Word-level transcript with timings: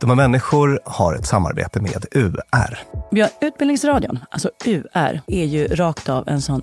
Dumma 0.00 0.14
människor 0.14 0.80
har 0.84 1.14
ett 1.14 1.26
samarbete 1.26 1.80
med 1.80 2.04
UR. 2.12 2.78
Ja, 3.10 3.28
Utbildningsradion, 3.40 4.18
alltså 4.30 4.50
UR, 4.64 5.20
är 5.26 5.44
ju 5.44 5.66
rakt 5.66 6.08
av 6.08 6.28
en 6.28 6.42
sån 6.42 6.62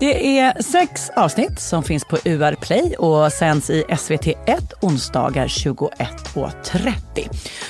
Det 0.00 0.38
är 0.38 0.62
sex 0.62 1.10
avsnitt 1.16 1.60
som 1.60 1.82
finns 1.82 2.04
på 2.04 2.18
UR 2.24 2.54
Play 2.54 2.94
och 2.98 3.32
sänds 3.32 3.70
i 3.70 3.84
SVT1 3.84 4.72
onsdagar 4.80 5.46
21.30. 5.46 6.94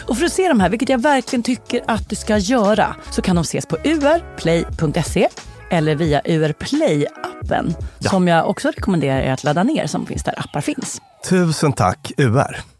Och 0.08 0.18
för 0.18 0.24
att 0.24 0.32
se 0.32 0.48
de 0.48 0.60
här, 0.60 0.70
vilket 0.70 0.88
jag 0.88 1.02
verkligen 1.02 1.42
tycker 1.42 1.84
att 1.86 2.08
du 2.08 2.16
ska 2.16 2.38
göra, 2.38 2.96
så 3.10 3.22
kan 3.22 3.36
de 3.36 3.42
ses 3.42 3.66
på 3.66 3.76
urplay.se 3.76 5.28
eller 5.70 5.94
via 5.94 6.22
UR 6.24 6.52
Play-appen 6.52 7.74
ja. 7.98 8.10
som 8.10 8.28
jag 8.28 8.48
också 8.48 8.68
rekommenderar 8.68 9.20
er 9.20 9.32
att 9.32 9.44
ladda 9.44 9.62
ner 9.62 9.86
som 9.86 10.06
finns 10.06 10.24
där 10.24 10.34
appar 10.38 10.60
finns. 10.60 11.00
Tusen 11.28 11.72
tack 11.72 12.12
UR! 12.16 12.77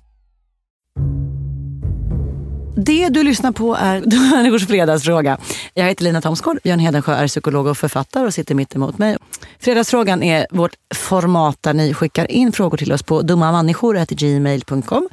Det 2.81 3.09
du 3.09 3.23
lyssnar 3.23 3.53
på 3.53 3.75
är 3.75 4.01
Människors 4.33 4.67
fredagsfråga. 4.67 5.39
Jag 5.75 5.85
heter 5.85 6.05
Lina 6.05 6.21
Thomsgård, 6.21 6.59
Björn 6.63 6.79
Hedensjö 6.79 7.15
är 7.15 7.29
psykolog 7.29 7.67
och 7.67 7.79
författare 7.79 8.27
och 8.27 8.35
sitter 8.35 8.55
mitt 8.55 8.75
emot 8.75 8.99
mig. 8.99 9.17
Fredagsfrågan 9.61 10.23
är 10.23 10.47
vårt 10.51 10.75
format 10.95 11.59
där 11.61 11.75
ni 11.75 11.95
skickar 11.95 12.31
in 12.31 12.53
frågor 12.53 12.77
till 12.77 12.93
oss 12.93 13.03
på 13.03 13.23
dummamänniskor.gmail.com 13.23 15.09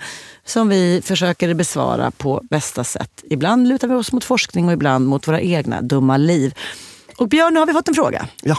som 0.45 0.69
vi 0.69 1.01
försöker 1.05 1.53
besvara 1.53 2.11
på 2.11 2.41
bästa 2.49 2.83
sätt. 2.83 3.23
Ibland 3.29 3.67
lutar 3.67 3.87
vi 3.87 3.95
oss 3.95 4.11
mot 4.11 4.23
forskning 4.23 4.67
och 4.67 4.73
ibland 4.73 5.07
mot 5.07 5.27
våra 5.27 5.41
egna 5.41 5.81
dumma 5.81 6.17
liv. 6.17 6.53
Och 7.17 7.29
Björn, 7.29 7.53
nu 7.53 7.59
har 7.59 7.67
vi 7.67 7.73
fått 7.73 7.87
en 7.87 7.93
fråga. 7.93 8.27
Ja. 8.41 8.57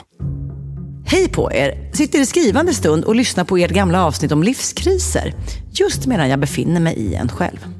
Hej 1.06 1.28
på 1.28 1.52
er! 1.52 1.92
Sitter 1.92 2.18
i 2.18 2.26
skrivande 2.26 2.74
stund 2.74 3.04
och 3.04 3.14
lyssnar 3.14 3.44
på 3.44 3.56
ert 3.56 3.70
gamla 3.70 4.04
avsnitt 4.04 4.32
om 4.32 4.42
livskriser. 4.42 5.34
Just 5.72 6.06
medan 6.06 6.28
jag 6.28 6.40
befinner 6.40 6.80
mig 6.80 6.94
i 6.94 7.14
en 7.14 7.28
själv. 7.28 7.75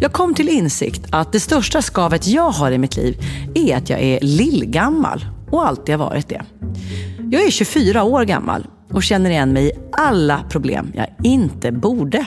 Jag 0.00 0.12
kom 0.12 0.34
till 0.34 0.48
insikt 0.48 1.06
att 1.10 1.32
det 1.32 1.40
största 1.40 1.82
skavet 1.82 2.26
jag 2.26 2.50
har 2.50 2.72
i 2.72 2.78
mitt 2.78 2.96
liv 2.96 3.16
är 3.54 3.76
att 3.76 3.90
jag 3.90 4.00
är 4.00 4.20
lillgammal 4.20 5.26
och 5.50 5.66
alltid 5.66 5.94
har 5.94 6.06
varit 6.06 6.28
det. 6.28 6.42
Jag 7.30 7.42
är 7.42 7.50
24 7.50 8.02
år 8.02 8.24
gammal 8.24 8.66
och 8.92 9.02
känner 9.02 9.30
igen 9.30 9.52
mig 9.52 9.66
i 9.66 9.72
alla 9.92 10.44
problem 10.50 10.92
jag 10.94 11.06
inte 11.22 11.72
borde. 11.72 12.26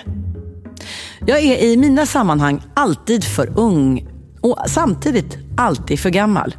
Jag 1.26 1.40
är 1.40 1.64
i 1.64 1.78
mina 1.78 2.06
sammanhang 2.06 2.62
alltid 2.74 3.24
för 3.24 3.60
ung 3.60 4.08
och 4.42 4.60
samtidigt 4.68 5.38
alltid 5.58 6.00
för 6.00 6.10
gammal. 6.10 6.56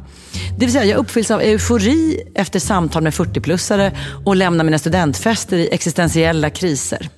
Det 0.59 0.65
vill 0.65 0.73
säga, 0.73 0.85
jag 0.85 0.97
uppfylls 0.97 1.31
av 1.31 1.41
eufori 1.41 2.21
efter 2.35 2.59
samtal 2.59 3.03
med 3.03 3.13
40-plussare 3.13 3.91
och 4.25 4.35
lämnar 4.35 4.63
mina 4.63 4.79
studentfester 4.79 5.57
i 5.57 5.69
existentiella 5.71 6.49
kriser. 6.49 7.09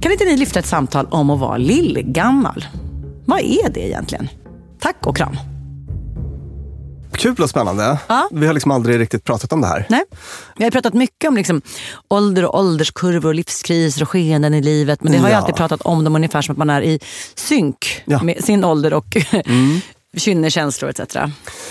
Kan 0.00 0.12
inte 0.12 0.24
ni 0.24 0.36
lyfta 0.36 0.58
ett 0.58 0.66
samtal 0.66 1.06
om 1.10 1.30
att 1.30 1.40
vara 1.40 1.56
lillgammal? 1.56 2.64
Vad 3.28 3.40
är 3.40 3.68
det 3.68 3.80
egentligen? 3.80 4.28
Tack 4.80 5.06
och 5.06 5.16
kram. 5.16 5.36
Kul 7.12 7.42
och 7.42 7.50
spännande. 7.50 7.98
Ja. 8.06 8.28
Vi 8.32 8.46
har 8.46 8.54
liksom 8.54 8.70
aldrig 8.70 9.00
riktigt 9.00 9.24
pratat 9.24 9.52
om 9.52 9.60
det 9.60 9.66
här. 9.66 9.86
Nej. 9.88 10.04
Vi 10.56 10.64
har 10.64 10.70
pratat 10.70 10.94
mycket 10.94 11.28
om 11.28 11.36
liksom 11.36 11.62
ålder 12.08 12.44
och 12.44 12.58
ålderskurvor, 12.58 13.28
och 13.28 13.34
livskriser 13.34 14.02
och 14.02 14.08
skeenden 14.08 14.54
i 14.54 14.62
livet. 14.62 15.02
Men 15.02 15.12
det 15.12 15.18
har 15.18 15.28
ja. 15.28 15.32
jag 15.32 15.40
alltid 15.40 15.54
pratat 15.54 15.82
om 15.82 16.04
dem 16.04 16.16
ungefär 16.16 16.42
som 16.42 16.52
att 16.52 16.58
man 16.58 16.70
är 16.70 16.82
i 16.82 17.00
synk 17.34 18.02
ja. 18.04 18.22
med 18.22 18.44
sin 18.44 18.64
ålder 18.64 18.94
och 18.94 19.16
mm. 19.32 19.80
kynne, 20.16 20.50
känslor 20.50 20.90
etc. 20.90 21.16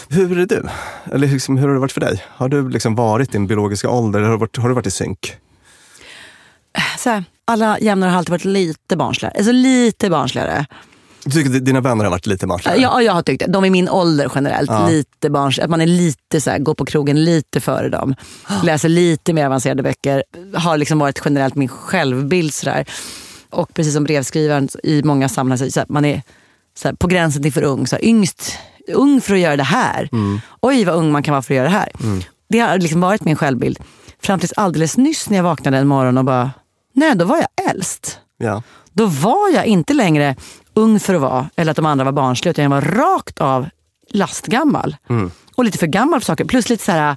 Hur 0.10 0.40
är 0.40 0.46
du? 0.46 0.64
Eller 1.12 1.28
liksom, 1.28 1.58
hur 1.58 1.68
har 1.68 1.74
det 1.74 1.80
varit 1.80 1.92
för 1.92 2.02
dig? 2.02 2.24
Har 2.28 2.50
du 2.50 2.70
liksom 2.70 2.96
varit 2.96 3.32
din 3.32 3.48
biologiska 3.48 3.90
ålder? 3.90 4.22
Har 4.22 4.32
du 4.32 4.38
varit, 4.38 4.58
har 4.58 4.70
du 4.70 4.76
varit 4.76 4.88
i 4.88 4.92
synk? 4.92 5.36
Så 6.98 7.10
här, 7.10 7.24
alla 7.46 7.80
jämnare 7.80 8.10
har 8.10 8.18
alltid 8.18 8.32
varit 8.32 8.46
lite 8.46 8.98
barnsligare. 8.98 9.34
Alltså 9.38 9.52
lite 9.52 10.10
barnsligare. 10.10 10.66
Du 11.28 11.32
tycker 11.32 11.58
att 11.58 11.66
dina 11.66 11.82
vänner 11.82 12.04
har 12.04 12.12
varit 12.12 12.26
lite 12.26 12.48
barnsligare? 12.48 12.80
Ja, 12.80 13.02
jag 13.02 13.14
har 13.14 13.22
tyckt 13.22 13.46
det. 13.46 13.52
De 13.52 13.66
är 13.66 13.70
min 13.70 13.90
ålder 13.90 14.32
generellt. 14.36 14.70
Ja. 14.70 14.88
Lite 14.88 15.30
barns, 15.30 15.60
att 15.60 15.70
man 15.70 15.82
är 15.82 15.86
lite 15.88 16.42
så 16.42 16.50
här, 16.50 16.60
går 16.60 16.74
på 16.74 16.86
krogen 16.86 17.26
lite 17.26 17.62
före 17.62 17.90
dem. 17.90 18.16
Läser 18.64 18.90
lite 18.90 19.34
mer 19.34 19.46
avancerade 19.46 19.84
böcker. 19.84 20.24
Har 20.54 20.78
liksom 20.78 21.00
varit 21.00 21.22
generellt 21.26 21.56
min 21.56 21.68
självbild. 21.68 22.54
Så 22.54 22.66
där. 22.66 22.86
Och 23.50 23.74
precis 23.74 23.94
som 23.94 24.04
brevskrivaren 24.04 24.70
i 24.84 25.04
många 25.04 25.30
sammanhang, 25.30 25.72
så 25.72 25.80
här, 25.80 25.88
man 25.90 26.06
är 26.06 26.22
så 26.78 26.88
här, 26.88 26.96
på 26.96 27.08
gränsen 27.08 27.44
till 27.44 27.54
för 27.54 27.64
ung. 27.64 27.88
Så 27.88 27.96
här, 27.96 28.06
yngst, 28.06 28.58
ung 28.94 29.22
för 29.22 29.34
att 29.34 29.40
göra 29.40 29.58
det 29.58 29.64
här. 29.64 30.10
Mm. 30.12 30.40
Oj 30.62 30.86
vad 30.86 30.96
ung 30.96 31.12
man 31.12 31.24
kan 31.24 31.32
vara 31.32 31.42
för 31.42 31.54
att 31.54 31.58
göra 31.58 31.68
det 31.68 31.74
här. 31.74 31.92
Mm. 32.04 32.22
Det 32.50 32.60
har 32.60 32.78
liksom 32.78 33.02
varit 33.02 33.26
min 33.26 33.36
självbild. 33.36 33.80
Fram 34.22 34.40
tills 34.40 34.54
alldeles 34.58 34.98
nyss 34.98 35.30
när 35.30 35.38
jag 35.38 35.44
vaknade 35.44 35.78
en 35.78 35.88
morgon 35.88 36.18
och 36.18 36.26
bara, 36.26 36.52
nej 36.94 37.16
då 37.16 37.26
var 37.26 37.38
jag 37.38 37.70
äldst. 37.72 38.20
Ja. 38.38 38.64
Då 38.94 39.06
var 39.06 39.54
jag 39.54 39.66
inte 39.66 39.94
längre 39.94 40.36
ung 40.78 41.00
för 41.00 41.14
att 41.14 41.22
vara, 41.22 41.50
eller 41.56 41.72
att 41.72 41.76
de 41.76 41.86
andra 41.86 42.06
var 42.06 42.12
barnsliga, 42.12 42.52
utan 42.52 42.64
jag 42.64 42.70
var 42.70 42.82
rakt 42.82 43.42
av 43.42 43.66
lastgammal. 44.10 44.96
Mm. 45.10 45.32
Och 45.56 45.66
lite 45.66 45.78
för 45.78 45.88
gammal 45.88 46.20
för 46.20 46.26
saker. 46.26 46.46
Plus 46.46 46.70
lite 46.70 46.84
så 46.84 46.92
här 46.92 47.16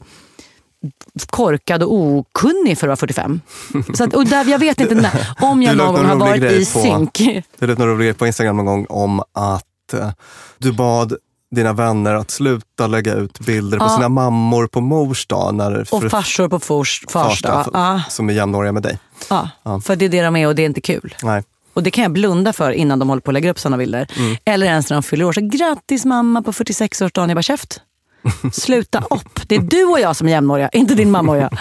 korkad 1.31 1.82
och 1.82 1.94
okunnig 1.94 2.78
för 2.78 2.87
att 2.87 2.88
vara 2.88 2.97
45. 2.97 3.41
Så 3.94 4.04
att, 4.04 4.15
och 4.15 4.26
där, 4.26 4.44
jag 4.44 4.59
vet 4.59 4.81
inte 4.81 4.94
när, 4.94 5.28
om 5.41 5.62
jag 5.62 5.76
någon 5.76 5.94
gång 5.94 6.04
har 6.04 6.16
varit 6.16 6.53
i 6.53 6.65
synk. 6.65 7.19
Det 7.59 7.66
lät 7.66 7.78
någon 7.78 7.88
rolig 7.88 8.19
på 8.19 8.26
Instagram 8.26 8.56
någon 8.56 8.66
gång 8.66 8.87
om 8.88 9.21
att 9.32 9.65
uh, 9.94 10.10
du 10.59 10.72
bad 10.72 11.15
dina 11.50 11.72
vänner 11.72 12.15
att 12.15 12.31
sluta 12.31 12.87
lägga 12.87 13.15
ut 13.15 13.41
bilder 13.41 13.78
på 13.78 13.88
sina 13.88 14.09
mammor 14.09 14.66
på 14.66 14.81
mors 14.81 15.27
dag. 15.27 15.54
När, 15.54 15.94
och 15.94 16.10
farsor 16.10 16.48
på 16.48 16.59
fars, 16.59 17.04
fars 17.09 17.42
dag. 17.42 18.00
Som 18.09 18.28
är 18.28 18.32
jämnåriga 18.32 18.72
med 18.72 18.82
dig. 18.82 18.98
Ja. 19.31 19.48
ja, 19.62 19.81
för 19.81 19.97
det 19.97 20.04
är 20.04 20.09
det 20.09 20.22
de 20.22 20.37
är 20.37 20.47
och 20.47 20.54
det 20.54 20.62
är 20.62 20.66
inte 20.66 20.81
kul. 20.81 21.15
Nej. 21.22 21.42
Och 21.73 21.83
det 21.83 21.91
kan 21.91 22.03
jag 22.03 22.13
blunda 22.13 22.53
för 22.53 22.71
innan 22.73 22.99
de 22.99 23.09
håller 23.09 23.21
på 23.21 23.31
att 23.31 23.35
lägga 23.35 23.51
upp 23.51 23.59
sådana 23.59 23.77
bilder. 23.77 24.07
Mm. 24.17 24.37
Eller 24.45 24.67
ens 24.67 24.91
när 24.91 24.95
de 24.95 25.03
fyller 25.03 25.25
år. 25.25 25.33
Så 25.33 25.41
grattis 25.41 26.05
mamma 26.05 26.43
på 26.43 26.53
46-årsdagen. 26.53 27.29
Jag 27.29 27.37
bara 27.37 27.43
käft. 27.43 27.81
Sluta 28.53 29.05
upp. 29.11 29.41
Det 29.47 29.55
är 29.55 29.61
du 29.61 29.85
och 29.85 30.01
jag 30.01 30.17
som 30.17 30.27
är 30.27 30.31
jämnåriga, 30.33 30.69
inte 30.69 30.95
din 30.95 31.11
mamma 31.11 31.33
och 31.33 31.39
jag. 31.39 31.59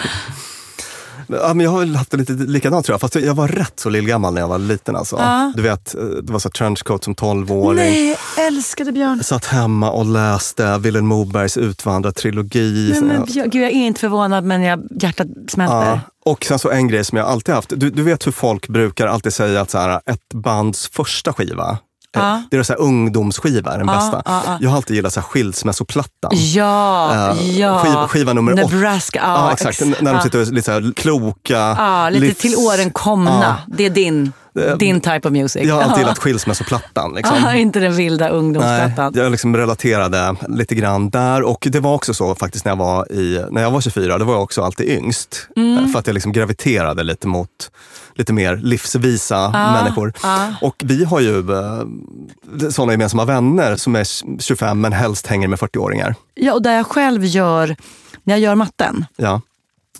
Ja, 1.32 1.54
men 1.54 1.64
jag 1.64 1.70
har 1.70 1.96
haft 1.96 2.10
det 2.10 2.16
lite 2.16 2.32
likadant 2.32 2.86
tror 2.86 2.94
jag. 2.94 3.00
Fast 3.00 3.14
jag 3.14 3.34
var 3.34 3.48
rätt 3.48 3.80
så 3.80 3.88
lillgammal 3.88 4.34
när 4.34 4.40
jag 4.40 4.48
var 4.48 4.58
liten. 4.58 4.96
Alltså. 4.96 5.16
Ja. 5.16 5.52
Du 5.56 5.62
vet, 5.62 5.94
eh, 5.94 6.04
det 6.04 6.32
var 6.32 6.38
så 6.38 6.50
trenchcoat 6.50 7.04
som 7.04 7.14
12-åring. 7.14 7.76
Nej, 7.76 8.16
älskade 8.38 8.92
Björn. 8.92 9.24
Satt 9.24 9.44
hemma 9.44 9.90
och 9.90 10.06
läste 10.06 10.78
Vilhelm 10.78 11.06
Mobergs 11.06 11.56
Utvandrartrilogi. 11.56 12.90
Nej, 12.92 13.02
men 13.02 13.24
Björn, 13.24 13.50
Gud, 13.50 13.62
jag 13.62 13.70
är 13.70 13.86
inte 13.86 14.00
förvånad 14.00 14.44
men 14.44 14.62
jag, 14.62 14.82
hjärtat 15.00 15.26
smälter. 15.48 15.86
Ja. 15.86 16.00
Och 16.24 16.44
sen 16.44 16.58
så 16.58 16.70
en 16.70 16.88
grej 16.88 17.04
som 17.04 17.18
jag 17.18 17.26
alltid 17.26 17.54
haft. 17.54 17.72
Du, 17.76 17.90
du 17.90 18.02
vet 18.02 18.26
hur 18.26 18.32
folk 18.32 18.68
brukar 18.68 19.06
alltid 19.06 19.32
säga 19.32 19.60
att 19.60 19.70
så 19.70 19.78
här, 19.78 20.00
ett 20.06 20.34
bands 20.34 20.88
första 20.88 21.32
skiva 21.32 21.78
Ja. 22.12 22.42
Det 22.50 22.56
är 22.56 22.62
så 22.62 22.72
här 22.72 22.80
ungdomsskiva, 22.80 23.76
den 23.76 23.88
ja, 23.88 23.94
bästa. 23.94 24.22
Ja, 24.24 24.58
jag 24.60 24.70
har 24.70 24.76
alltid 24.76 24.96
gillat 24.96 25.12
så 25.12 25.20
här 25.20 25.26
skilsmässoplattan. 25.26 26.30
Ja, 26.32 27.34
uh, 27.34 27.58
ja. 27.58 27.78
Skiva, 27.78 28.08
skiva 28.08 28.32
nummer 28.32 28.54
Nebraska. 28.54 29.20
Ja, 29.22 29.52
exakt. 29.52 29.82
Ex 29.82 30.00
när 30.00 30.14
de 30.14 30.22
sitter 30.22 30.44
lite 30.46 30.62
så 30.62 30.72
här 30.72 30.92
kloka. 30.96 31.52
Ja, 31.78 32.08
lite 32.10 32.26
livs... 32.26 32.38
till 32.38 32.56
åren 32.56 32.90
komna. 32.90 33.56
Det 33.66 33.86
är 33.86 33.90
din. 33.90 34.32
Din 34.78 35.00
type 35.00 35.28
of 35.28 35.32
music. 35.32 35.66
Jag 35.66 35.74
har 35.74 35.82
alltid 35.82 35.98
gillat 35.98 36.18
skilsmässoplattan. 36.18 37.14
Liksom. 37.14 37.36
Ah, 37.44 37.54
inte 37.54 37.80
den 37.80 37.96
vilda 37.96 38.28
ungdomsplattan. 38.28 39.12
Nej, 39.14 39.22
jag 39.22 39.30
liksom 39.30 39.56
relaterade 39.56 40.36
lite 40.48 40.74
grann 40.74 41.10
där. 41.10 41.42
Och 41.42 41.68
det 41.70 41.80
var 41.80 41.94
också 41.94 42.14
så 42.14 42.34
faktiskt 42.34 42.64
när 42.64 42.72
jag 42.72 42.76
var, 42.76 43.12
i, 43.12 43.44
när 43.50 43.62
jag 43.62 43.70
var 43.70 43.80
24, 43.80 44.18
då 44.18 44.24
var 44.24 44.34
jag 44.34 44.42
också 44.42 44.62
alltid 44.62 44.88
yngst. 44.88 45.48
Mm. 45.56 45.88
För 45.88 45.98
att 45.98 46.06
jag 46.06 46.14
liksom 46.14 46.32
graviterade 46.32 47.02
lite 47.02 47.26
mot 47.26 47.70
lite 48.14 48.32
mer 48.32 48.56
livsvisa 48.56 49.52
ah, 49.54 49.72
människor. 49.72 50.12
Ah. 50.22 50.46
Och 50.60 50.82
vi 50.84 51.04
har 51.04 51.20
ju 51.20 51.38
eh, 51.38 52.70
sådana 52.70 52.92
gemensamma 52.92 53.24
vänner 53.24 53.76
som 53.76 53.96
är 53.96 54.40
25 54.42 54.80
men 54.80 54.92
helst 54.92 55.26
hänger 55.26 55.48
med 55.48 55.58
40-åringar. 55.58 56.14
Ja, 56.34 56.52
och 56.52 56.62
där 56.62 56.76
jag 56.76 56.86
själv 56.86 57.24
gör 57.24 57.76
när 58.24 58.34
jag 58.34 58.40
gör 58.40 58.54
matten. 58.54 59.04
Ja. 59.16 59.40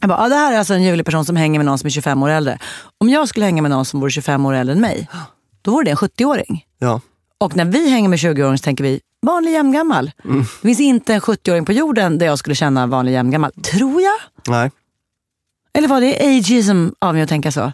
Jag 0.00 0.08
bara, 0.08 0.18
ah, 0.18 0.28
det 0.28 0.34
här 0.34 0.52
är 0.52 0.58
alltså 0.58 0.74
en 0.74 0.82
ljuvlig 0.82 1.06
person 1.06 1.24
som 1.24 1.36
hänger 1.36 1.58
med 1.58 1.66
någon 1.66 1.78
som 1.78 1.86
är 1.86 1.90
25 1.90 2.22
år 2.22 2.30
äldre. 2.30 2.58
Om 2.98 3.08
jag 3.08 3.28
skulle 3.28 3.44
hänga 3.46 3.62
med 3.62 3.70
någon 3.70 3.84
som 3.84 4.00
vore 4.00 4.10
25 4.10 4.46
år 4.46 4.54
äldre 4.54 4.72
än 4.74 4.80
mig, 4.80 5.08
då 5.62 5.70
vore 5.70 5.84
det 5.84 5.90
en 5.90 5.96
70-åring. 5.96 6.64
Ja. 6.78 7.00
Och 7.38 7.56
när 7.56 7.64
vi 7.64 7.90
hänger 7.90 8.08
med 8.08 8.18
20-åringar 8.18 8.56
så 8.56 8.62
tänker 8.62 8.84
vi, 8.84 9.00
vanlig 9.26 9.52
jämngammal. 9.52 10.10
Mm. 10.24 10.40
Det 10.62 10.68
finns 10.68 10.80
inte 10.80 11.14
en 11.14 11.20
70-åring 11.20 11.64
på 11.64 11.72
jorden 11.72 12.18
där 12.18 12.26
jag 12.26 12.38
skulle 12.38 12.54
känna 12.54 12.86
vanlig 12.86 13.12
jämngammal. 13.12 13.52
Tror 13.52 14.02
jag? 14.02 14.16
Nej. 14.48 14.70
Eller 15.78 15.88
var 15.88 16.00
det 16.00 16.16
ageism 16.38 16.88
av 16.98 17.14
mig 17.14 17.22
att 17.22 17.28
tänka 17.28 17.52
så? 17.52 17.72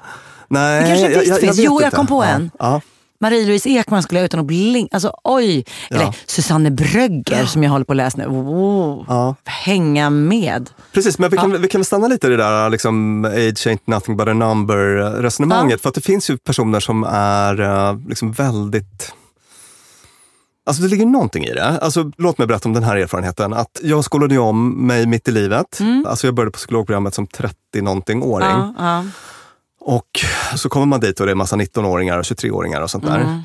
Nej, 0.49 0.83
Det 0.83 0.89
kanske 0.89 1.21
visst 1.21 1.41
finns. 1.41 1.59
vet 1.59 1.65
Jo, 1.65 1.81
jag 1.83 1.93
kom 1.93 2.07
på 2.07 2.25
ja. 2.25 2.29
en. 2.29 2.51
Ja. 2.59 2.81
Marie-Louise 3.21 3.69
Ekman 3.69 4.03
skulle 4.03 4.21
jag 4.21 4.25
utan 4.25 4.41
att 4.41 4.47
blinka. 4.47 4.97
Alltså 4.97 5.13
oj. 5.25 5.65
Eller 5.91 6.03
Ja. 6.03 6.13
Susanne 6.27 6.71
Brögger 6.71 7.45
som 7.47 7.63
jag 7.63 7.71
håller 7.71 7.85
på 7.85 7.93
att 7.93 7.97
läsa 7.97 8.19
nu. 8.19 8.27
Oh, 8.27 9.05
Ja. 9.09 9.35
Hänga 9.45 10.11
med. 10.11 10.71
Precis, 10.93 11.19
men 11.19 11.31
vi 11.31 11.37
kan, 11.37 11.63
vi 11.63 11.69
kan 11.69 11.85
stanna 11.85 12.09
lite 12.09 12.27
i 12.27 12.31
det 12.31 12.37
där 12.37 12.71
liksom, 12.71 13.25
age 13.25 13.67
ain't 13.67 13.81
nothing 13.85 14.17
but 14.17 14.29
a 14.29 14.33
number 14.35 14.77
resonemanget. 15.23 15.73
Ja. 15.73 15.79
För 15.83 15.89
att 15.89 15.95
det 15.95 16.01
finns 16.01 16.31
ju 16.31 16.39
personer 16.39 16.81
som 16.81 17.05
är 17.11 17.61
eh, 17.61 17.99
liksom 18.09 18.33
väldigt 18.33 19.13
Alltså 20.69 20.83
det 20.83 20.89
ligger 20.89 21.07
någonting 21.07 21.45
i 21.45 21.53
det. 21.55 21.65
Alltså, 21.83 22.11
låt 22.19 22.39
mig 22.39 22.47
berätta 22.47 22.69
om 22.69 22.73
den 22.73 22.83
här 22.83 22.97
erfarenheten. 22.97 23.53
Att 23.53 23.81
jag 23.83 24.05
skolade 24.05 24.39
om 24.39 24.87
mig 24.87 25.07
mitt 25.07 25.29
i 25.29 25.31
livet. 25.33 25.81
Alltså 26.07 26.27
jag 26.27 26.35
började 26.35 26.51
på 26.51 26.57
psykologprogrammet 26.57 27.15
som 27.15 27.27
30-någonting-åring. 27.27 28.49
Ja, 28.49 28.75
ja. 28.79 29.05
Och 29.87 30.25
så 30.57 30.69
kommer 30.69 30.87
man 30.87 31.01
dit 31.01 31.21
och 31.21 31.27
det 31.27 31.33
är 31.33 31.37
massa 31.37 31.57
19-åringar 31.57 32.19
och 32.19 32.25
23-åringar 32.25 32.81
och 32.81 32.91
sånt 32.91 33.07
där. 33.07 33.43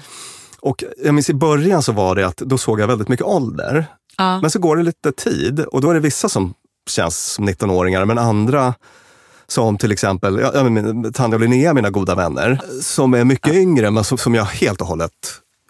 Och 0.59 0.83
jag 1.03 1.13
minns 1.13 1.29
i 1.29 1.33
början 1.33 1.83
så 1.83 1.91
var 1.91 2.15
det 2.15 2.27
att 2.27 2.37
då 2.37 2.57
såg 2.57 2.79
jag 2.79 2.87
väldigt 2.87 3.07
mycket 3.07 3.25
ålder. 3.25 3.85
Ja. 4.17 4.41
Men 4.41 4.51
så 4.51 4.59
går 4.59 4.77
det 4.77 4.83
lite 4.83 5.11
tid 5.11 5.59
och 5.59 5.81
då 5.81 5.89
är 5.89 5.93
det 5.93 5.99
vissa 5.99 6.29
som 6.29 6.53
känns 6.89 7.17
som 7.17 7.49
19-åringar 7.49 8.05
men 8.05 8.17
andra 8.17 8.73
som 9.47 9.77
till 9.77 9.91
exempel 9.91 10.39
ja, 10.39 10.51
ja, 10.53 10.63
men 10.63 11.13
Tanja 11.13 11.35
och 11.35 11.41
Linnea, 11.41 11.73
mina 11.73 11.89
goda 11.89 12.15
vänner, 12.15 12.61
som 12.81 13.13
är 13.13 13.23
mycket 13.23 13.53
yngre 13.53 13.91
men 13.91 14.03
som, 14.03 14.17
som 14.17 14.35
jag 14.35 14.45
helt 14.45 14.81
och 14.81 14.87
hållet 14.87 15.11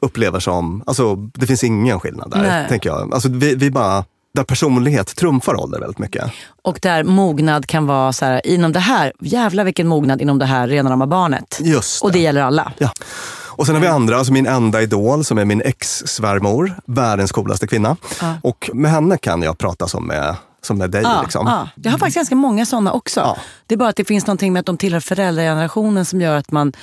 upplever 0.01 0.39
som, 0.39 0.83
alltså 0.85 1.15
det 1.15 1.47
finns 1.47 1.63
ingen 1.63 1.99
skillnad 1.99 2.31
där, 2.31 2.41
Nej. 2.41 2.67
tänker 2.69 2.89
jag. 2.89 3.13
Alltså 3.13 3.29
vi, 3.29 3.55
vi 3.55 3.71
bara, 3.71 4.05
där 4.33 4.43
personlighet 4.43 5.15
trumfar 5.15 5.55
ålder 5.55 5.79
väldigt 5.79 5.99
mycket. 5.99 6.31
Och 6.61 6.79
där 6.81 7.03
mognad 7.03 7.65
kan 7.65 7.85
vara 7.85 8.13
så 8.13 8.25
här, 8.25 8.47
inom 8.47 8.71
det 8.71 8.79
här, 8.79 9.13
jävla 9.19 9.63
vilken 9.63 9.87
mognad 9.87 10.21
inom 10.21 10.39
det 10.39 10.45
här 10.45 10.67
rena 10.67 10.89
rama 10.89 11.07
barnet. 11.07 11.59
Just 11.61 12.03
Och 12.03 12.11
det 12.11 12.19
gäller 12.19 12.41
alla. 12.41 12.73
Ja. 12.77 12.91
Och 13.61 13.65
sen 13.65 13.75
har 13.75 13.81
vi 13.81 13.87
andra, 13.87 14.17
alltså 14.17 14.33
min 14.33 14.47
enda 14.47 14.81
idol 14.81 15.23
som 15.23 15.37
är 15.37 15.45
min 15.45 15.61
ex-svärmor, 15.61 16.73
världens 16.85 17.31
coolaste 17.31 17.67
kvinna. 17.67 17.97
Och 18.41 18.69
med 18.73 18.91
henne 18.91 19.17
kan 19.17 19.41
jag 19.41 19.57
prata 19.57 19.87
som 19.87 20.07
med, 20.07 20.35
som 20.61 20.77
med 20.77 20.91
dig. 20.91 21.01
Ja, 21.01 21.21
liksom. 21.21 21.47
ja. 21.47 21.69
Jag 21.75 21.91
har 21.91 21.97
faktiskt 21.97 22.15
ganska 22.15 22.35
många 22.35 22.65
sådana 22.65 22.91
också. 22.91 23.19
Ja. 23.19 23.37
Det 23.67 23.75
är 23.75 23.77
bara 23.77 23.89
att 23.89 23.95
det 23.95 24.05
finns 24.05 24.27
någonting 24.27 24.53
med 24.53 24.59
att 24.59 24.65
de 24.65 24.77
tillhör 24.77 24.99
föräldragenerationen 24.99 26.05
som 26.05 26.21
gör 26.21 26.37
att 26.37 26.51
man 26.51 26.73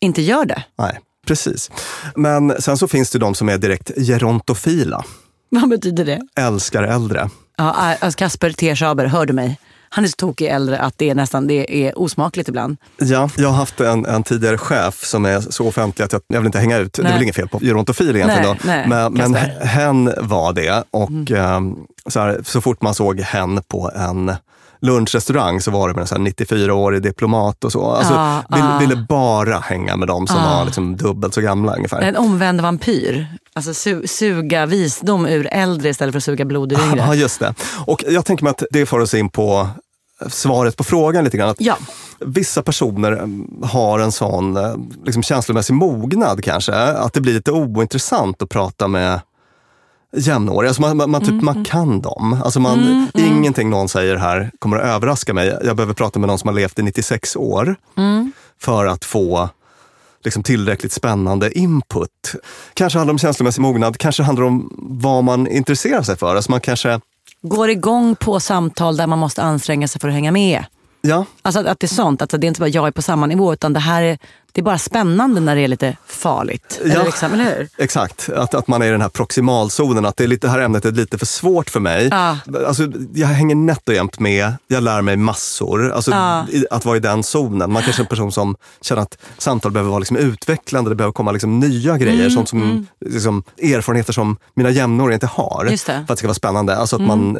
inte 0.00 0.22
gör 0.22 0.44
det. 0.44 0.62
Nej, 0.78 1.00
precis. 1.26 1.70
Men 2.16 2.62
sen 2.62 2.78
så 2.78 2.88
finns 2.88 3.10
det 3.10 3.18
de 3.18 3.34
som 3.34 3.48
är 3.48 3.58
direkt 3.58 3.90
gerontofila, 3.96 5.04
Vad 5.60 5.68
betyder 5.68 6.04
det? 6.04 6.20
älskar 6.36 6.82
äldre. 6.82 7.30
Ja, 7.56 7.70
alltså 8.00 8.18
Kasper 8.18 8.50
T. 8.50 8.76
Schaber, 8.76 9.06
hör 9.06 9.26
du 9.26 9.32
mig? 9.32 9.58
Han 9.88 10.04
är 10.04 10.08
så 10.08 10.16
tokig 10.16 10.46
äldre 10.46 10.78
att 10.78 10.94
det 10.98 11.10
är 11.10 11.14
nästan 11.14 11.46
det 11.46 11.86
är 11.86 11.98
osmakligt 11.98 12.48
ibland. 12.48 12.76
Ja, 12.98 13.30
jag 13.36 13.48
har 13.48 13.56
haft 13.56 13.80
en, 13.80 14.06
en 14.06 14.22
tidigare 14.22 14.58
chef 14.58 15.04
som 15.04 15.24
är 15.24 15.40
så 15.40 15.68
offentlig 15.68 16.04
att 16.04 16.12
jag, 16.12 16.22
jag 16.26 16.38
vill 16.40 16.46
inte 16.46 16.58
hänga 16.58 16.78
ut. 16.78 16.92
Det 16.92 17.00
är 17.00 17.04
Nej. 17.04 17.12
väl 17.12 17.22
inget 17.22 17.36
fel 17.36 17.48
på 17.48 17.58
gerontofil 17.60 18.16
egentligen. 18.16 18.56
Nej, 18.64 18.82
då. 18.84 18.94
nej, 18.94 19.10
men 19.10 19.12
men. 19.32 19.36
Mm. 19.36 19.68
hen 19.68 20.12
var 20.20 20.52
det. 20.52 20.84
Och 20.90 21.30
ehm, 21.30 21.76
så, 22.06 22.20
här, 22.20 22.40
så 22.44 22.60
fort 22.60 22.82
man 22.82 22.94
såg 22.94 23.20
hen 23.20 23.62
på 23.68 23.90
en 23.94 24.32
lunchrestaurang 24.80 25.60
så 25.60 25.70
var 25.70 25.88
det 25.88 25.94
med 25.94 26.00
en 26.02 26.06
så 26.06 26.14
här 26.14 26.22
94-årig 26.22 27.02
diplomat 27.02 27.64
och 27.64 27.72
så. 27.72 27.90
Alltså, 27.90 28.14
Ja, 28.14 28.42
vill, 28.48 28.60
ja. 28.64 28.78
ville 28.78 29.06
bara 29.08 29.58
hänga 29.58 29.96
med 29.96 30.08
dem 30.08 30.26
som 30.26 30.36
Ja. 30.36 30.56
var 30.58 30.64
liksom 30.64 30.96
dubbelt 30.96 31.34
så 31.34 31.40
gamla 31.40 31.74
ungefär. 31.76 32.00
En 32.02 32.16
omvänd 32.16 32.60
vampyr. 32.60 33.26
Alltså 33.56 33.70
su- 33.70 34.06
suga 34.06 34.66
visdom 34.66 35.26
ur 35.26 35.48
äldre 35.52 35.88
istället 35.88 36.12
för 36.12 36.16
att 36.18 36.24
suga 36.24 36.44
blod 36.44 36.72
ur 36.72 36.80
yngre. 36.80 36.96
Ja, 37.06 37.14
just 37.14 37.40
det. 37.40 37.54
Och 37.86 38.04
jag 38.08 38.24
tänker 38.24 38.44
mig 38.44 38.50
att 38.50 38.62
det 38.70 38.86
får 38.86 38.98
oss 39.00 39.14
in 39.14 39.28
på 39.28 39.68
svaret 40.28 40.76
på 40.76 40.84
frågan 40.84 41.24
lite 41.24 41.36
grann. 41.36 41.48
Att 41.48 41.60
Ja. 41.60 41.76
Vissa 42.20 42.62
personer 42.62 43.12
mm, 43.12 43.62
har 43.62 43.98
en 43.98 44.12
sån 44.12 44.56
eh, 44.56 44.74
liksom 45.04 45.22
känslomässig 45.22 45.74
mognad 45.74 46.44
kanske, 46.44 46.74
att 46.74 47.12
det 47.12 47.20
blir 47.20 47.34
lite 47.34 47.52
ointressant 47.52 48.42
att 48.42 48.48
prata 48.48 48.88
med 48.88 49.20
jämnåriga. 50.16 50.70
Alltså 50.70 50.82
man, 50.82 50.96
man, 50.96 51.10
man, 51.10 51.24
typ, 51.24 51.42
man 51.42 51.64
kan 51.64 52.00
dem. 52.00 52.40
Alltså 52.44 52.60
man, 52.60 53.06
Ingenting 53.14 53.70
någon 53.70 53.88
säger 53.88 54.16
här 54.16 54.50
kommer 54.58 54.76
att 54.78 54.84
överraska 54.96 55.34
mig. 55.34 55.58
Jag 55.64 55.76
behöver 55.76 55.94
prata 55.94 56.18
med 56.18 56.26
någon 56.28 56.38
som 56.38 56.48
har 56.48 56.54
levt 56.54 56.78
i 56.78 56.82
96 56.82 57.36
år 57.36 57.76
för 58.60 58.86
att 58.86 59.04
få 59.04 59.48
liksom 60.26 60.42
tillräckligt 60.42 60.92
spännande 60.92 61.58
input. 61.58 62.10
Kanske 62.74 62.98
handlar 62.98 63.10
det 63.12 63.14
om 63.14 63.18
känslomässig 63.18 63.60
mognad, 63.62 63.98
kanske 63.98 64.22
handlar 64.22 64.42
det 64.42 64.48
om 64.48 64.70
vad 64.78 65.24
man 65.24 65.46
intresserar 65.46 66.02
sig 66.02 66.16
för. 66.16 66.36
Alltså 66.36 66.50
man 66.50 66.60
kanske, 66.60 67.00
Går 67.42 67.70
igång 67.70 68.16
på 68.16 68.40
samtal 68.40 68.96
där 68.96 69.06
man 69.06 69.18
måste 69.18 69.42
anstränga 69.42 69.88
sig 69.88 70.00
för 70.00 70.08
att 70.08 70.14
hänga 70.14 70.32
med. 70.32 70.64
ja, 71.00 71.24
Alltså 71.42 71.60
att, 71.60 71.66
att 71.66 71.80
det 71.80 71.86
är 71.86 71.88
sånt, 71.94 72.22
att 72.22 72.30
det 72.30 72.36
är 72.36 72.44
inte 72.44 72.60
bara 72.60 72.68
jag 72.68 72.86
är 72.86 72.90
på 72.90 73.02
samma 73.02 73.26
nivå 73.26 73.52
utan 73.52 73.72
det 73.72 73.80
här 73.80 74.02
är, 74.02 74.18
det 74.56 74.60
är 74.60 74.64
bara 74.64 74.78
spännande 74.78 75.40
när 75.40 75.56
det 75.56 75.60
är 75.60 75.68
lite 75.68 75.96
farligt. 76.06 76.80
Ja. 76.84 76.92
Eller, 76.92 77.04
liksom, 77.04 77.32
eller 77.32 77.44
hur? 77.44 77.68
Exakt, 77.78 78.28
att, 78.28 78.54
att 78.54 78.68
man 78.68 78.82
är 78.82 78.86
i 78.86 78.90
den 78.90 79.00
här 79.00 79.08
proximalzonen. 79.08 80.04
Att 80.04 80.16
det, 80.16 80.24
är 80.24 80.28
lite, 80.28 80.46
det 80.46 80.50
här 80.50 80.58
ämnet 80.60 80.84
är 80.84 80.92
lite 80.92 81.18
för 81.18 81.26
svårt 81.26 81.70
för 81.70 81.80
mig. 81.80 82.08
Ja. 82.10 82.38
Alltså, 82.66 82.82
jag 83.14 83.28
hänger 83.28 83.54
nätt 83.54 83.88
och 83.88 83.94
jämt 83.94 84.18
med, 84.20 84.52
jag 84.68 84.82
lär 84.82 85.02
mig 85.02 85.16
massor. 85.16 85.92
Alltså, 85.92 86.10
Ja. 86.10 86.46
att 86.70 86.84
vara 86.84 86.96
i 86.96 87.00
den 87.00 87.22
zonen. 87.22 87.72
Man 87.72 87.82
kanske 87.82 88.02
är 88.02 88.04
en 88.04 88.08
person 88.08 88.32
som 88.32 88.56
känner 88.80 89.02
att 89.02 89.18
samtal 89.38 89.72
behöver 89.72 89.90
vara 89.90 89.98
liksom 89.98 90.16
utvecklande, 90.16 90.90
det 90.90 90.94
behöver 90.94 91.12
komma 91.12 91.32
liksom 91.32 91.58
nya 91.60 91.98
grejer. 91.98 92.20
Mm, 92.20 92.30
sånt 92.30 92.48
som, 92.48 92.86
liksom, 93.00 93.42
erfarenheter 93.62 94.12
som 94.12 94.36
mina 94.54 94.70
jämnåriga 94.70 95.14
inte 95.14 95.26
har. 95.26 95.66
Just 95.70 95.86
det. 95.86 95.92
Mm. 95.92 96.06
För 96.06 96.12
att 96.12 96.16
det 96.16 96.20
ska 96.20 96.28
vara 96.28 96.34
spännande. 96.34 96.76
Alltså 96.76 96.96
att 96.96 97.02
man, 97.02 97.38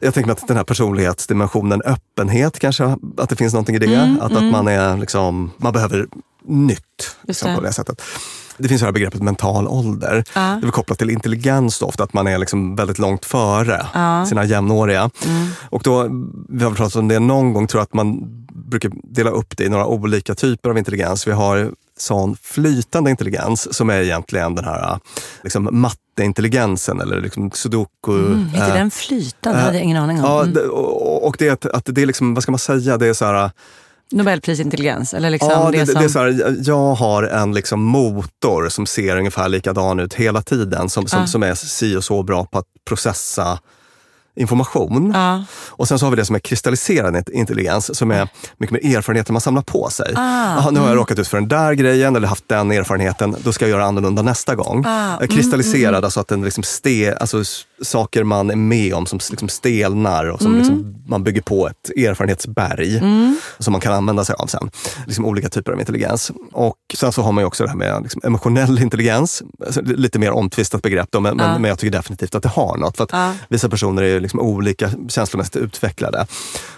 jag 0.00 0.14
tänker 0.14 0.26
mig 0.26 0.32
att 0.32 0.48
den 0.48 0.56
här 0.56 0.64
personlighetsdimensionen, 0.64 1.82
öppenhet 1.82 2.58
kanske, 2.58 2.96
att 3.18 3.28
det 3.28 3.36
finns 3.36 3.52
någonting 3.52 3.76
i 3.76 3.78
det. 3.78 4.16
att, 4.20 4.32
att 4.32 4.44
man, 4.44 4.68
är, 4.68 4.96
liksom, 4.96 5.50
man 5.58 5.72
behöver 5.72 6.06
nytt. 6.46 7.16
Liksom, 7.22 7.50
det. 7.50 7.56
på 7.56 7.60
det 7.62 7.72
sättet. 7.72 8.02
Det 8.58 8.68
finns 8.68 8.80
det 8.80 8.86
här 8.86 8.92
begreppet 8.92 9.22
mental 9.22 9.68
ålder. 9.68 10.24
Ja. 10.34 10.58
Det 10.62 10.66
är 10.66 10.70
kopplat 10.70 10.98
till 10.98 11.10
intelligens 11.10 11.78
då, 11.78 11.86
ofta, 11.86 12.04
att 12.04 12.12
man 12.12 12.26
är 12.26 12.38
liksom 12.38 12.76
väldigt 12.76 12.98
långt 12.98 13.24
före 13.24 13.86
sina 14.28 14.44
jämnåriga. 14.44 15.10
Och 15.70 15.82
då, 15.84 16.08
vi 16.48 16.64
har 16.64 16.70
pratat 16.70 16.96
om 16.96 17.08
det 17.08 17.18
någon 17.18 17.52
gång, 17.52 17.66
tror 17.66 17.78
jag 17.80 17.82
att 17.84 17.94
man 17.94 18.18
brukar 18.48 18.90
dela 19.04 19.30
upp 19.30 19.56
det 19.56 19.64
i 19.64 19.68
några 19.68 19.86
olika 19.86 20.34
typer 20.34 20.70
av 20.70 20.78
intelligens. 20.78 21.26
Vi 21.26 21.32
har 21.32 21.70
sån 21.98 22.36
flytande 22.42 23.10
intelligens 23.10 23.74
som 23.76 23.90
är 23.90 24.00
egentligen 24.00 24.54
den 24.54 24.64
här 24.64 24.98
liksom, 25.42 25.68
matteintelligensen 25.72 27.00
eller 27.00 27.20
liksom 27.20 27.50
sudoku. 27.50 28.26
Mm, 28.26 28.48
heter 28.48 28.68
eh, 28.68 28.74
den 28.74 28.90
flytande? 28.90 29.58
Det 29.58 29.64
hade 29.64 29.76
jag 29.76 29.84
ingen 29.84 29.96
aning 30.02 30.18
om. 30.18 30.24
Ja, 30.24 30.42
Mm. 30.42 30.70
och, 30.70 31.26
och 31.26 31.36
det 31.38 31.48
är 31.48 31.52
att, 31.52 31.66
att 31.66 31.84
det 31.86 32.02
är 32.02 32.06
liksom, 32.06 32.34
vad 32.34 32.42
ska 32.42 32.52
man 32.52 32.58
säga, 32.58 32.96
det 32.98 33.06
är 33.06 33.12
så 33.12 33.24
här 33.24 33.50
Nobelprisintelligens? 34.12 35.14
Eller 35.14 35.30
liksom 35.30 35.50
Ja, 35.50 35.70
det, 35.70 35.78
det, 35.78 35.86
som... 35.86 35.94
det 35.94 36.04
är 36.04 36.08
så 36.08 36.18
här, 36.18 36.56
jag 36.64 36.94
har 36.94 37.22
en 37.22 37.54
liksom 37.54 37.82
motor 37.82 38.68
som 38.68 38.86
ser 38.86 39.16
ungefär 39.16 39.48
likadan 39.48 40.00
ut 40.00 40.14
hela 40.14 40.42
tiden. 40.42 40.88
Som, 40.88 41.06
som, 41.06 41.20
Ja. 41.20 41.26
som 41.26 41.42
är 41.42 41.54
si 41.54 41.96
och 41.96 42.04
så 42.04 42.22
bra 42.22 42.44
på 42.44 42.58
att 42.58 42.66
processa 42.88 43.58
information. 44.38 45.10
Ja. 45.14 45.44
Och 45.68 45.88
sen 45.88 45.98
så 45.98 46.06
har 46.06 46.10
vi 46.10 46.16
det 46.16 46.24
som 46.24 46.34
är 46.36 46.40
kristalliserad 46.40 47.28
intelligens, 47.32 47.98
som 47.98 48.10
är 48.10 48.28
mycket 48.56 48.82
mer 48.84 48.96
erfarenheter 48.96 49.32
man 49.32 49.40
samlar 49.40 49.62
på 49.62 49.88
sig. 49.90 50.12
Ah, 50.16 50.54
Jaha, 50.56 50.70
nu 50.70 50.80
har 50.80 50.88
jag 50.88 50.96
råkat 50.96 51.18
ut 51.18 51.28
för 51.28 51.36
den 51.36 51.48
där 51.48 51.72
grejen 51.72 52.16
eller 52.16 52.28
haft 52.28 52.48
den 52.48 52.70
erfarenheten, 52.72 53.36
då 53.44 53.52
ska 53.52 53.64
jag 53.64 53.70
göra 53.70 53.84
annorlunda 53.84 54.22
nästa 54.22 54.54
gång. 54.54 54.84
Ah, 54.86 55.20
Eh, 55.20 55.26
Kristalliserad, 55.26 56.04
alltså 56.04 56.20
att 56.20 56.28
den 56.28 56.42
liksom 56.42 56.62
ste, 56.62 57.14
alltså 57.20 57.42
saker 57.82 58.24
man 58.24 58.50
är 58.50 58.56
med 58.56 58.94
om 58.94 59.06
som 59.06 59.18
liksom 59.30 59.48
stelnar 59.48 60.26
och 60.26 60.42
som 60.42 60.54
liksom 60.58 60.94
man 61.08 61.24
bygger 61.24 61.42
på 61.42 61.68
ett 61.68 61.90
erfarenhetsberg 61.96 63.00
som 63.58 63.72
man 63.72 63.80
kan 63.80 63.92
använda 63.92 64.24
sig 64.24 64.34
av 64.38 64.46
sen. 64.46 64.70
Liksom 65.06 65.24
olika 65.24 65.48
typer 65.48 65.72
av 65.72 65.80
intelligens. 65.80 66.32
Och 66.52 66.76
sen 66.94 67.12
så 67.12 67.22
har 67.22 67.32
man 67.32 67.44
också 67.44 67.64
det 67.64 67.70
här 67.70 67.76
med 67.76 68.02
liksom 68.02 68.20
emotionell 68.24 68.78
intelligens. 68.82 69.42
Alltså, 69.66 69.82
lite 69.82 70.18
mer 70.18 70.30
omtvistat 70.30 70.82
begrepp 70.82 71.08
då, 71.10 71.20
men, 71.20 71.40
Ah. 71.40 71.46
men, 71.52 71.62
men 71.62 71.68
jag 71.68 71.78
tycker 71.78 71.98
definitivt 71.98 72.34
att 72.34 72.42
det 72.42 72.48
har 72.48 72.76
något. 72.76 72.96
För 72.96 73.04
att 73.04 73.14
Ah. 73.14 73.32
Vissa 73.48 73.68
personer 73.68 74.02
är 74.02 74.20
liksom 74.20 74.40
olika 74.40 74.90
känslomässigt 75.08 75.56
utvecklade. 75.56 76.26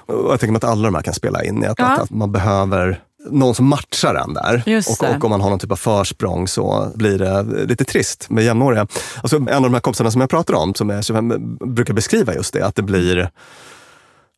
Och 0.07 0.33
jag 0.33 0.40
tänker 0.40 0.52
mig 0.52 0.57
att 0.57 0.64
alla 0.64 0.83
de 0.88 0.95
här 0.95 1.02
kan 1.02 1.14
spela 1.14 1.45
in 1.45 1.62
i 1.62 1.67
att, 1.67 1.78
Ja. 1.78 1.87
att, 1.87 1.99
att 2.00 2.11
man 2.11 2.33
behöver 2.33 3.00
någon 3.31 3.55
som 3.55 3.67
matchar 3.67 4.15
en 4.15 4.35
där. 4.35 4.83
Och, 4.89 5.15
och 5.15 5.25
om 5.25 5.31
man 5.31 5.41
har 5.41 5.51
någon 5.51 5.59
typ 5.59 5.73
av 5.73 5.77
försprång 5.77 6.49
så 6.49 6.93
blir 6.95 7.19
det 7.19 7.43
lite 7.67 7.85
trist 7.85 8.31
med 8.31 8.45
jämnåriga. 8.45 8.87
Alltså, 9.23 9.37
en 9.37 9.49
av 9.49 9.63
de 9.63 9.75
här 9.75 9.81
kompisarna 9.81 10.11
som 10.11 10.21
jag 10.21 10.31
pratar 10.31 10.55
om, 10.55 10.75
som 10.75 10.91
är 10.91 11.03
25, 11.03 11.57
brukar 11.75 11.95
beskriva 11.95 12.35
just 12.35 12.53
det, 12.53 12.67
att 12.67 12.75
det 12.75 12.83
blir 12.83 13.31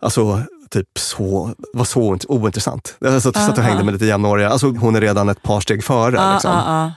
Alltså, 0.02 0.42
typ 0.70 0.98
så, 0.98 1.54
var 1.72 1.84
så 1.84 2.14
int- 2.14 2.26
ointressant. 2.28 2.96
Jag 2.98 3.22
satt, 3.22 3.36
satt 3.36 3.58
och 3.58 3.64
hängde 3.64 3.84
med 3.84 3.92
lite 3.94 4.06
jämnåriga. 4.06 4.48
Alltså, 4.48 4.68
hon 4.68 4.96
är 4.96 5.00
redan 5.00 5.28
ett 5.28 5.42
par 5.42 5.60
steg 5.60 5.84
före. 5.84 6.20
Ah, 6.20 6.32
liksom. 6.32 6.50
ah, 6.50 6.84
ah. 6.84 6.92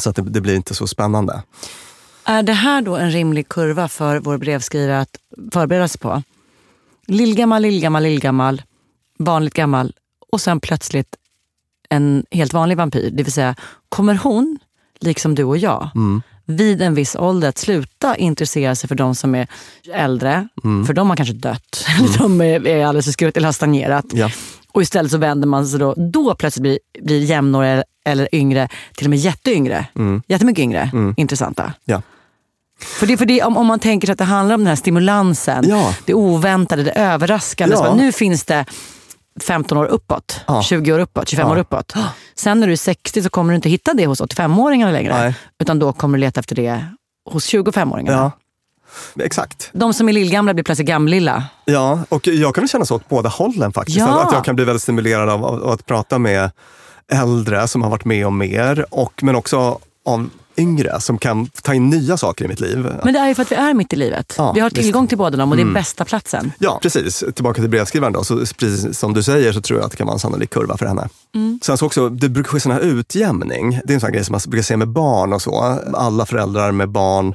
Så 0.00 0.10
att 0.10 0.16
det, 0.16 0.22
det 0.22 0.40
blir 0.40 0.54
inte 0.54 0.74
så 0.74 0.86
spännande. 0.86 1.42
Är 2.24 2.42
det 2.42 2.52
här 2.52 2.82
då 2.82 2.96
en 2.96 3.10
rimlig 3.10 3.48
kurva 3.48 3.88
för 3.88 4.20
vår 4.20 4.38
brevskrivare 4.38 5.00
att 5.00 5.16
förbereda 5.52 5.88
sig 5.88 6.00
på? 6.00 6.22
Lillgammal, 7.06 7.62
lillgammal, 7.62 8.02
lillgammal, 8.02 8.62
vanligt 9.18 9.54
gammal 9.54 9.92
och 10.32 10.40
sen 10.40 10.60
plötsligt 10.60 11.16
en 11.88 12.24
helt 12.30 12.52
vanlig 12.52 12.76
vampyr. 12.76 13.10
Det 13.10 13.22
vill 13.22 13.32
säga, 13.32 13.54
kommer 13.88 14.14
hon, 14.14 14.58
liksom 15.00 15.34
du 15.34 15.44
och 15.44 15.58
jag, 15.58 15.90
Mm. 15.94 16.22
vid 16.46 16.82
en 16.82 16.94
viss 16.94 17.16
ålder 17.16 17.48
att 17.48 17.58
sluta 17.58 18.16
intressera 18.16 18.74
sig 18.74 18.88
för 18.88 18.94
de 18.94 19.14
som 19.14 19.34
är 19.34 19.46
äldre, 19.94 20.48
Mm. 20.64 20.86
för 20.86 20.94
de 20.94 21.08
har 21.10 21.16
kanske 21.16 21.34
dött, 21.34 21.84
eller 21.98 22.18
de 22.18 22.40
är, 22.40 22.66
är 22.66 22.86
alldeles 22.86 23.04
för 23.04 23.12
skrutt 23.12 23.36
eller 23.36 23.46
har 23.48 23.52
stagnerat. 23.52 24.04
Ja. 24.12 24.30
Och 24.72 24.82
istället 24.82 25.10
så 25.12 25.18
vänder 25.18 25.48
man 25.48 25.66
sig 25.66 25.78
då, 25.80 25.94
då 25.96 26.34
plötsligt 26.34 26.62
blir, 26.62 26.78
blir 27.02 27.24
jämnåriga 27.24 27.84
eller 28.04 28.34
yngre, 28.34 28.68
till 28.96 29.06
och 29.06 29.10
med 29.10 29.18
jätteyngre, 29.18 29.86
Mm. 29.96 30.22
jättemycket 30.28 30.62
yngre, 30.62 30.90
intressanta. 31.16 31.72
Ja. 31.84 32.02
För 32.80 33.06
det, 33.06 33.16
för 33.16 33.26
det, 33.26 33.42
om, 33.42 33.56
om 33.56 33.66
man 33.66 33.78
tänker 33.78 34.06
sig 34.06 34.12
att 34.12 34.18
det 34.18 34.24
handlar 34.24 34.54
om 34.54 34.60
den 34.60 34.66
här 34.68 34.76
stimulansen, 34.76 35.68
Ja. 35.68 35.94
det 36.04 36.14
oväntade, 36.14 36.82
det 36.82 36.90
överraskande. 36.92 37.74
Ja. 37.78 37.94
Nu 37.94 38.12
finns 38.12 38.44
det 38.44 38.64
15 39.42 39.78
år 39.78 39.84
uppåt, 39.86 40.40
Ja. 40.46 40.62
20 40.62 40.92
år 40.92 40.98
uppåt, 40.98 41.28
25 41.28 41.46
Ja. 41.46 41.52
år 41.52 41.58
uppåt. 41.58 41.92
Sen 42.34 42.60
när 42.60 42.66
du 42.66 42.72
är 42.72 42.76
60 42.76 43.22
så 43.22 43.30
kommer 43.30 43.52
du 43.52 43.56
inte 43.56 43.68
hitta 43.68 43.94
det 43.94 44.06
hos 44.06 44.20
85-åringarna 44.20 44.92
längre. 44.92 45.14
Nej. 45.18 45.34
Utan 45.58 45.78
då 45.78 45.92
kommer 45.92 46.18
du 46.18 46.20
leta 46.20 46.40
efter 46.40 46.56
det 46.56 46.84
hos 47.30 47.46
25-åringarna. 47.48 48.12
Ja. 48.12 48.30
Exakt. 49.24 49.70
De 49.72 49.94
som 49.94 50.08
är 50.08 50.12
lillgamla 50.12 50.54
blir 50.54 50.64
plötsligt 50.64 50.88
gamlilla. 50.88 51.44
Ja, 51.64 52.00
och 52.08 52.26
jag 52.26 52.54
kan 52.54 52.62
väl 52.62 52.68
känna 52.68 52.84
så 52.84 52.94
åt 52.96 53.08
båda 53.08 53.28
hållen 53.28 53.72
faktiskt. 53.72 53.98
Ja. 53.98 54.22
Att 54.26 54.32
jag 54.32 54.44
kan 54.44 54.56
bli 54.56 54.64
väldigt 54.64 54.82
stimulerad 54.82 55.28
av, 55.28 55.44
av 55.44 55.68
att 55.68 55.86
prata 55.86 56.18
med 56.18 56.50
äldre 57.12 57.68
som 57.68 57.82
har 57.82 57.90
varit 57.90 58.04
med 58.04 58.26
om 58.26 58.38
mer, 58.38 58.86
och, 58.90 59.22
men 59.22 59.36
också 59.36 59.78
av 60.04 60.30
yngre 60.58 61.00
som 61.00 61.18
kan 61.18 61.46
ta 61.46 61.74
in 61.74 61.90
nya 61.90 62.16
saker 62.16 62.44
i 62.44 62.48
mitt 62.48 62.60
liv. 62.60 62.86
Men 63.04 63.14
det 63.14 63.20
är 63.20 63.28
ju 63.28 63.34
för 63.34 63.42
att 63.42 63.52
vi 63.52 63.56
är 63.56 63.74
mitt 63.74 63.92
i 63.92 63.96
livet. 63.96 64.34
Ja, 64.38 64.52
vi 64.52 64.60
har 64.60 64.70
visst. 64.70 64.76
Mm. 64.76 64.84
tillgång 64.84 65.06
till 65.06 65.18
båda 65.18 65.36
dem 65.36 65.50
och 65.50 65.56
det 65.56 65.62
är 65.62 65.74
bästa 65.74 66.04
platsen. 66.04 66.52
Ja, 66.58 66.78
precis. 66.82 67.24
Tillbaka 67.34 67.60
till 67.60 67.70
brevskrivaren 67.70 68.12
då. 68.12 68.24
Så 68.24 68.36
precis 68.36 68.98
som 68.98 69.14
du 69.14 69.22
säger 69.22 69.52
så 69.52 69.60
tror 69.60 69.78
jag 69.78 69.84
att 69.86 69.90
det 69.90 69.96
kan 69.96 70.06
vara 70.06 70.14
en 70.14 70.20
sannolik 70.20 70.50
kurva 70.50 70.76
för 70.76 70.86
henne. 70.86 71.08
Sen 71.62 71.78
så 71.78 71.86
också, 71.86 72.08
det 72.08 72.28
brukar 72.28 72.50
ske 72.50 72.60
sån 72.60 72.72
här 72.72 72.80
utjämning. 72.80 73.80
Det 73.84 73.92
är 73.92 73.94
en 73.94 74.00
sån 74.00 74.12
grej 74.12 74.24
som 74.24 74.32
man 74.32 74.40
brukar 74.46 74.64
se 74.64 74.76
med 74.76 74.88
barn 74.88 75.32
och 75.32 75.42
så. 75.42 75.78
Alla 75.94 76.26
föräldrar 76.26 76.72
med 76.72 76.88
barn, 76.88 77.34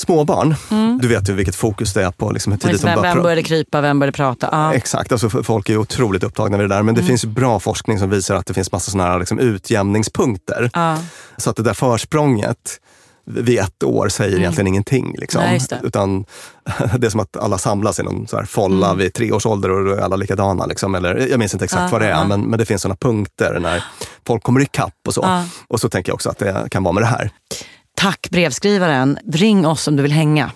småbarn. 0.00 0.54
Du 1.00 1.08
vet 1.08 1.28
ju 1.28 1.32
vilket 1.32 1.54
fokus 1.56 1.92
det 1.92 2.04
är 2.04 2.10
på 2.10 2.30
liksom 2.30 2.52
hur 2.52 2.58
tidigt 2.58 2.80
de 2.80 2.86
Vem, 2.86 2.96
börjar 3.00 3.14
vem 3.14 3.22
började 3.22 3.42
krypa, 3.42 3.80
vem 3.80 3.98
började 3.98 4.16
prata? 4.16 4.48
Ja. 4.52 4.74
Exakt, 4.74 5.12
alltså 5.12 5.28
folk 5.30 5.68
är 5.68 5.76
otroligt 5.76 6.24
upptagna 6.24 6.56
med 6.56 6.68
det 6.70 6.74
där. 6.74 6.82
Men 6.82 6.94
det 6.94 7.00
Mm. 7.00 7.08
finns 7.08 7.24
bra 7.24 7.60
forskning 7.60 7.98
som 7.98 8.10
visar 8.10 8.34
att 8.34 8.46
det 8.46 8.54
finns 8.54 8.72
massa 8.72 8.90
såna 8.90 9.04
här 9.04 9.18
liksom 9.18 9.38
utjämningspunkter. 9.38 10.70
Ja. 10.72 10.98
Så 11.36 11.50
att 11.50 11.56
det 11.56 11.62
där 11.62 11.74
försprånget 11.74 12.80
vid 13.28 13.58
ett 13.58 13.82
år 13.82 14.08
säger 14.08 14.38
egentligen 14.38 14.66
ingenting. 14.66 15.14
Liksom. 15.18 15.40
Mm. 15.40 15.50
Nej, 15.52 15.60
det. 15.70 15.86
Utan 15.86 16.24
det 16.98 17.06
är 17.06 17.10
som 17.10 17.20
att 17.20 17.36
alla 17.36 17.58
samlas 17.58 18.00
i 18.00 18.02
någon 18.02 18.26
så 18.28 18.36
här 18.36 18.44
folla 18.44 18.94
vid 18.94 19.14
tre 19.14 19.32
års 19.32 19.46
ålder 19.46 19.70
och 19.70 19.84
då 19.84 19.92
är 19.92 19.98
alla 20.00 20.16
likadana. 20.16 20.66
Liksom. 20.66 20.94
Eller, 20.94 21.26
jag 21.30 21.38
minns 21.38 21.52
inte 21.54 21.64
exakt 21.64 21.80
Mm. 21.80 21.86
Ja, 21.88 21.92
vad 21.92 22.00
det 22.00 22.06
är, 22.06 22.10
ja. 22.10 22.24
men, 22.24 22.40
men 22.40 22.58
det 22.58 22.64
finns 22.64 22.82
såna 22.82 22.96
punkter 22.96 23.58
när 23.60 23.84
folk 24.26 24.42
kommer 24.42 24.60
ikapp 24.60 24.94
och 25.06 25.14
så. 25.14 25.20
Ja. 25.24 25.44
Och 25.68 25.80
så 25.80 25.88
tänker 25.88 26.10
jag 26.10 26.14
också 26.14 26.30
att 26.30 26.38
det 26.38 26.66
kan 26.70 26.82
vara 26.82 26.92
med 26.92 27.02
det 27.02 27.06
här. 27.06 27.30
Tack 27.96 28.30
brevskrivaren. 28.30 29.18
Ring 29.32 29.66
oss 29.66 29.88
om 29.88 29.96
du 29.96 30.02
vill 30.02 30.12
hänga. 30.12 30.50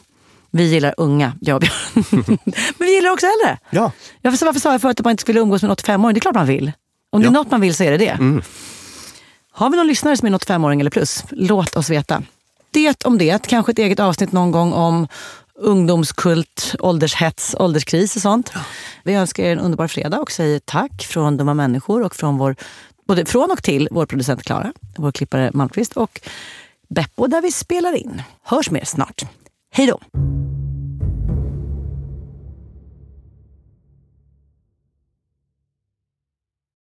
Vi 0.50 0.64
gillar 0.64 0.94
unga, 0.96 1.32
jag 1.40 1.54
och 1.54 1.60
Björn. 1.60 2.38
Men 2.78 2.86
vi 2.86 2.94
gillar 2.94 3.10
också 3.10 3.26
äldre. 3.26 3.58
Ja, 3.70 3.92
Varför, 4.22 4.46
varför 4.46 4.60
sa 4.60 4.72
jag 4.72 4.80
förut 4.80 5.00
att 5.00 5.04
man 5.04 5.10
inte 5.10 5.20
skulle 5.20 5.40
umgås 5.40 5.62
med 5.62 5.70
en 5.70 5.76
85-åring? 5.76 6.14
Det 6.14 6.18
är 6.18 6.20
klart 6.20 6.34
man 6.34 6.46
vill. 6.46 6.72
Om 7.12 7.20
det 7.20 7.24
är 7.24 7.26
Ja. 7.26 7.28
Mm. 7.30 7.32
något 7.42 7.50
man 7.50 7.60
vill 7.60 7.74
så 7.74 7.84
är 7.84 7.90
det 7.90 7.96
det. 7.98 8.42
Har 9.52 9.70
vi 9.70 9.76
någon 9.76 9.86
lyssnare 9.86 10.16
som 10.16 10.26
är 10.26 10.30
en 10.32 10.38
85-åring 10.38 10.80
eller 10.80 10.90
plus? 10.90 11.24
Låt 11.30 11.76
oss 11.76 11.90
veta. 11.90 12.22
Det 12.70 13.04
om 13.04 13.18
det. 13.18 13.46
Kanske 13.46 13.72
ett 13.72 13.78
eget 13.78 14.00
avsnitt 14.00 14.32
någon 14.32 14.50
gång 14.50 14.72
om 14.72 15.08
ungdomskult, 15.54 16.74
åldershets, 16.78 17.56
ålderskris 17.58 18.16
och 18.16 18.22
sånt. 18.22 18.52
Vi 19.04 19.14
önskar 19.14 19.44
er 19.44 19.52
en 19.52 19.58
underbar 19.58 19.86
fredag 19.88 20.18
och 20.20 20.30
säger 20.30 20.58
tack 20.58 21.02
från 21.02 21.36
Dumma 21.36 21.54
människor 21.54 22.02
och 22.02 22.16
från 22.16 22.38
vår, 22.38 22.56
både 23.08 23.24
från 23.26 23.50
och 23.50 23.62
till 23.62 23.88
vår 23.90 24.06
producent 24.06 24.42
Klara, 24.42 24.72
vår 24.96 25.12
klippare 25.12 25.50
Malmqvist 25.54 25.92
och 25.92 26.20
Beppo 26.94 27.26
där 27.26 27.42
vi 27.42 27.52
spelar 27.52 27.92
in. 27.92 28.22
Hörs 28.42 28.70
mer 28.70 28.84
snart. 28.84 29.22
Hej 29.74 29.86
då! 29.86 30.00